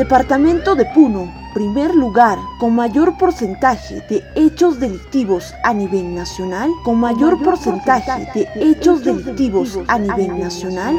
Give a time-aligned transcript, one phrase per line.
[0.00, 6.98] departamento de Puno, primer lugar con mayor porcentaje de hechos delictivos a nivel nacional, con
[6.98, 10.96] mayor porcentaje de hechos delictivos a nivel nacional.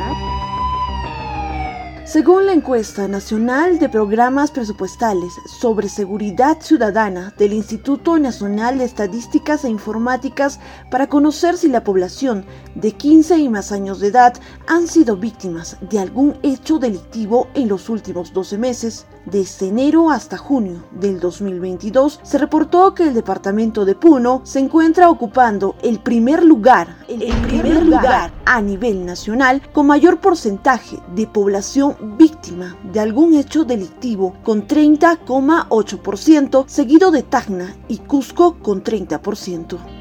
[2.11, 9.63] Según la encuesta nacional de programas presupuestales sobre seguridad ciudadana del Instituto Nacional de Estadísticas
[9.63, 14.33] e Informáticas para conocer si la población de 15 y más años de edad
[14.67, 20.37] han sido víctimas de algún hecho delictivo en los últimos 12 meses, desde enero hasta
[20.37, 26.43] junio del 2022, se reportó que el departamento de Puno se encuentra ocupando el primer
[26.43, 33.35] lugar, el, primer lugar a nivel nacional con mayor porcentaje de población víctima de algún
[33.35, 40.00] hecho delictivo con 30,8%, seguido de Tacna y Cusco con 30%.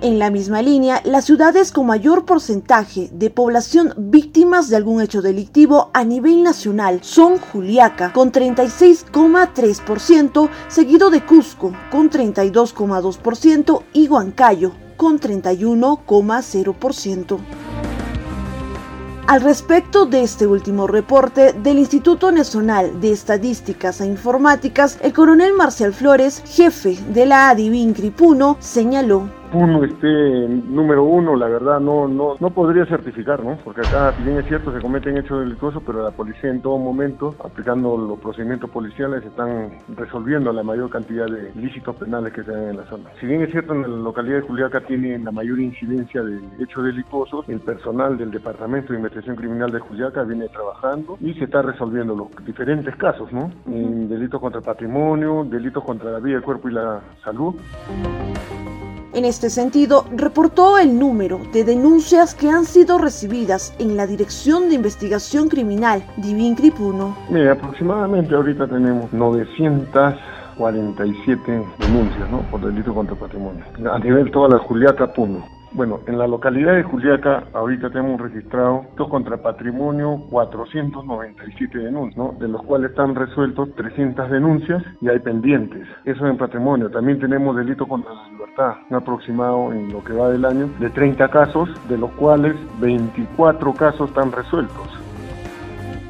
[0.00, 5.22] En la misma línea, las ciudades con mayor porcentaje de población víctimas de algún hecho
[5.22, 14.70] delictivo a nivel nacional son Juliaca con 36,3%, seguido de Cusco con 32,2% y Huancayo
[14.96, 17.38] con 31,0%.
[19.26, 25.52] Al respecto de este último reporte del Instituto Nacional de Estadísticas e Informáticas, el coronel
[25.52, 32.06] Marcial Flores, jefe de la ADIVIN Cripuno, señaló uno esté número uno, la verdad no,
[32.06, 33.58] no, no podría certificar, ¿no?
[33.64, 36.78] Porque acá, si bien es cierto, se cometen hechos delictuosos, pero la policía en todo
[36.78, 42.50] momento, aplicando los procedimientos policiales, están resolviendo la mayor cantidad de ilícitos penales que se
[42.50, 43.10] dan en la zona.
[43.20, 46.84] Si bien es cierto, en la localidad de Juliaca tiene la mayor incidencia de hechos
[46.84, 51.62] delictuosos, el personal del Departamento de Investigación Criminal de Juliaca viene trabajando y se está
[51.62, 53.50] resolviendo los diferentes casos, ¿no?
[53.66, 57.54] delitos contra el patrimonio, delitos contra la vida, el cuerpo y la salud.
[59.14, 64.68] En este sentido, reportó el número de denuncias que han sido recibidas en la Dirección
[64.68, 67.16] de Investigación Criminal Divin Cripuno.
[67.30, 72.40] Mira, aproximadamente ahorita tenemos 947 denuncias ¿no?
[72.50, 73.64] por delito contra patrimonio.
[73.92, 75.46] A nivel toda la Juliaca Puno.
[75.72, 82.34] Bueno, en la localidad de Juliaca ahorita tenemos registrado contra patrimonio 497 denuncias, ¿no?
[82.40, 85.86] de los cuales están resueltos 300 denuncias y hay pendientes.
[86.04, 86.90] Eso en patrimonio.
[86.90, 90.88] También tenemos delito contra la libertad, un aproximado en lo que va del año de
[90.90, 94.97] 30 casos, de los cuales 24 casos están resueltos.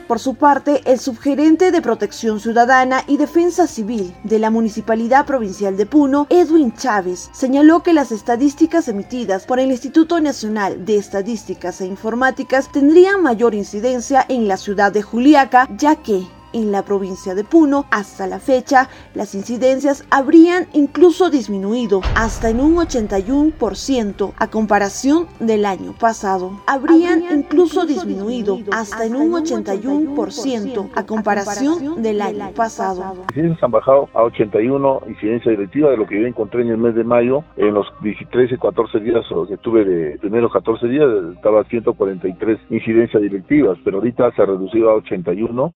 [0.09, 5.77] Por su parte, el subgerente de Protección Ciudadana y Defensa Civil de la Municipalidad Provincial
[5.77, 11.83] de Puno, Edwin Chávez, señaló que las estadísticas emitidas por el Instituto Nacional de Estadísticas
[11.83, 17.35] e Informáticas tendrían mayor incidencia en la ciudad de Juliaca, ya que en la provincia
[17.35, 24.47] de Puno, hasta la fecha, las incidencias habrían incluso disminuido hasta en un 81% a
[24.49, 26.53] comparación del año pasado.
[26.67, 33.01] Habrían incluso disminuido hasta en un 81% a comparación del año pasado.
[33.01, 36.79] Las incidencias han bajado a 81 incidencias directivas de lo que yo encontré en el
[36.79, 37.45] mes de mayo.
[37.57, 37.87] En los
[38.31, 44.31] 13, 14 días que tuve de primeros 14 días estaba 143 incidencias directivas, pero ahorita
[44.33, 45.73] se ha reducido a 81.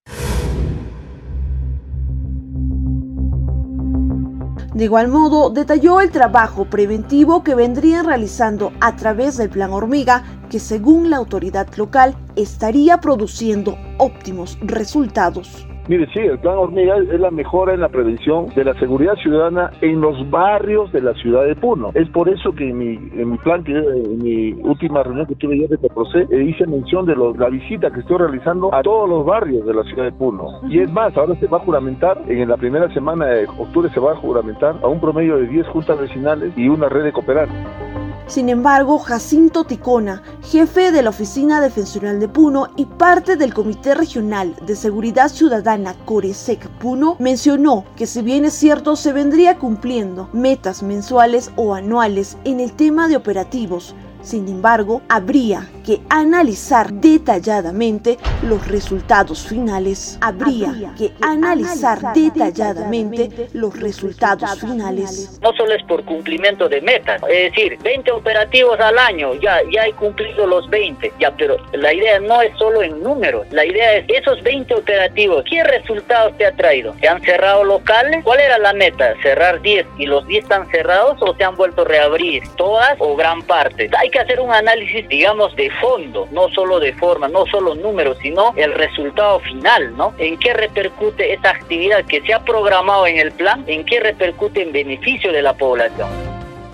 [4.75, 10.25] De igual modo, detalló el trabajo preventivo que vendrían realizando a través del Plan Hormiga,
[10.51, 15.67] que según la autoridad local estaría produciendo óptimos resultados.
[15.89, 19.71] Mire, sí, el plan hormiga es la mejora en la prevención de la seguridad ciudadana
[19.81, 21.91] en los barrios de la ciudad de Puno.
[21.95, 25.35] Es por eso que en mi, en mi plan, que en mi última reunión que
[25.35, 29.09] tuve yo de Coprocé, eh, hice mención de la visita que estoy realizando a todos
[29.09, 30.61] los barrios de la ciudad de Puno.
[30.69, 33.99] Y es más, ahora se va a juramentar, en la primera semana de octubre se
[33.99, 38.02] va a juramentar a un promedio de 10 juntas vecinales y una red de cooperantes.
[38.27, 43.95] Sin embargo, Jacinto Ticona, jefe de la Oficina Defensorial de Puno y parte del Comité
[43.95, 50.29] Regional de Seguridad Ciudadana Coresec Puno, mencionó que si bien es cierto se vendría cumpliendo
[50.33, 58.19] metas mensuales o anuales en el tema de operativos, sin embargo, habría que analizar detalladamente
[58.43, 60.19] los resultados finales.
[60.21, 65.39] Habría que analizar detalladamente los resultados finales.
[65.43, 69.87] No solo es por cumplimiento de metas, es decir, 20 operativos al año, ya, ya
[69.87, 73.97] he cumplido los 20, ya, pero la idea no es solo en números, la idea
[73.97, 76.95] es esos 20 operativos, ¿qué resultados te ha traído?
[77.01, 78.23] ¿Se han cerrado locales?
[78.25, 79.15] ¿Cuál era la meta?
[79.23, 82.43] ¿Cerrar 10 y los 10 están cerrados o se han vuelto a reabrir?
[82.57, 83.91] ¿Todas o gran parte?
[83.99, 88.19] Hay que hacer un análisis, digamos, de fondo, no solo de forma, no solo números,
[88.23, 90.15] sino el resultado final, ¿no?
[90.19, 93.65] ¿En qué repercute esa actividad que se ha programado en el plan?
[93.67, 96.09] ¿En qué repercute en beneficio de la población?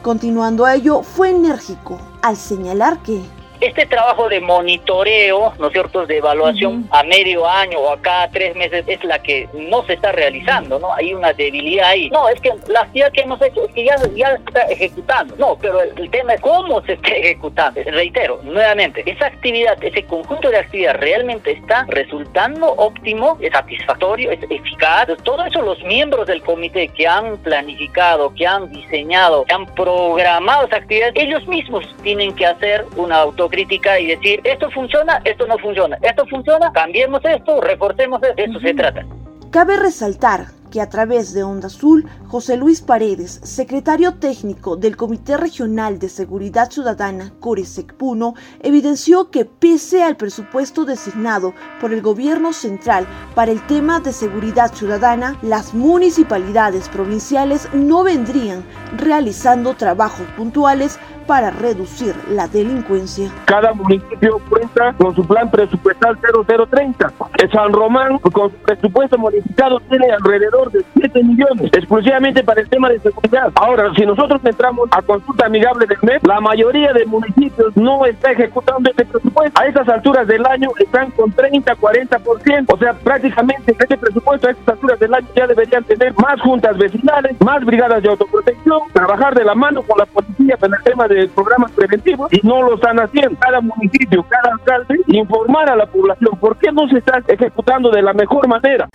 [0.02, 3.20] Continuando a ello, fue enérgico al señalar que
[3.60, 8.28] Este trabajo de monitoreo, ¿no es cierto?, de evaluación a medio año o a cada
[8.30, 10.94] tres meses es la que no se está realizando, ¿no?
[10.94, 12.08] Hay una debilidad ahí.
[12.10, 15.34] No, es que la actividad que hemos hecho es que ya, ya está ejecutando.
[15.36, 17.80] No, pero el, tema es cómo se está ejecutando.
[17.84, 24.40] Reitero, nuevamente, esa actividad, ese conjunto de actividades realmente está resultando óptimo, es satisfactorio, es
[24.50, 25.08] eficaz.
[25.24, 30.66] Todo eso los miembros del comité que han planificado, que han diseñado, que han programado
[30.66, 35.58] esa actividad, ellos mismos tienen que hacer una autocrítica y decir, esto funciona, esto no
[35.58, 39.04] funciona, esto funciona, cambiemos esto, reforcemos esto, de eso se trata.
[39.50, 45.36] Cabe resaltar que a través de Onda Azul, José Luis Paredes, secretario técnico del Comité
[45.36, 52.52] Regional de Seguridad Ciudadana, Coresec Puno, evidenció que pese al presupuesto designado por el gobierno
[52.52, 58.64] central para el tema de seguridad ciudadana, las municipalidades provinciales no vendrían
[58.96, 60.98] realizando trabajos puntuales
[61.28, 63.30] para reducir la delincuencia.
[63.44, 67.12] Cada municipio cuenta con su plan presupuestal 0030.
[67.52, 72.88] San Román, con su presupuesto modificado, tiene alrededor de 7 millones, exclusivamente para el tema
[72.90, 73.52] de seguridad.
[73.54, 78.32] Ahora, si nosotros entramos a consulta amigable del mes, la mayoría de municipios no está
[78.32, 79.60] ejecutando este presupuesto.
[79.60, 82.64] A estas alturas del año están con 30, 40%.
[82.68, 86.76] O sea, prácticamente este presupuesto a estas alturas del año ya deberían tener más juntas
[86.76, 91.06] vecinales, más brigadas de autoprotección, trabajar de la mano con la policía para el tema
[91.06, 93.38] de programas preventivos y no lo están haciendo.
[93.38, 98.02] Cada municipio, cada alcalde, informar a la población por qué no se está ejecutando de
[98.02, 98.88] la mejor manera.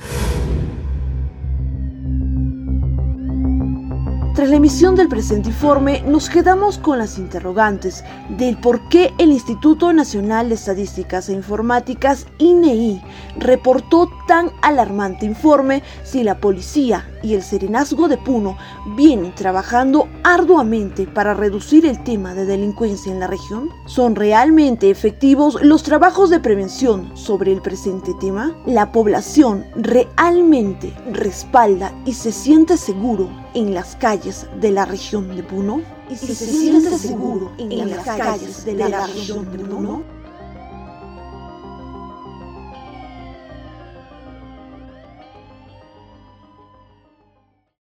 [4.33, 9.31] Tras la emisión del presente informe, nos quedamos con las interrogantes del por qué el
[9.31, 13.03] Instituto Nacional de Estadísticas e Informáticas, INEI,
[13.37, 18.57] reportó tan alarmante informe si la policía y el Serenazgo de Puno
[18.95, 23.69] vienen trabajando arduamente para reducir el tema de delincuencia en la región.
[23.85, 28.55] ¿Son realmente efectivos los trabajos de prevención sobre el presente tema?
[28.65, 35.43] ¿La población realmente respalda y se siente seguro en las calles de la región de
[35.43, 35.81] Puno?
[36.09, 40.22] ¿Y se, siente seguro en, las calles de la región de Puno?